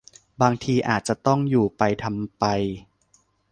[0.41, 2.43] บางทีอาจจะต้องอยู่ไปทำไป